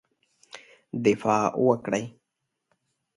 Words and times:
دفاع 1.05 1.45
وکړی. 1.65 2.03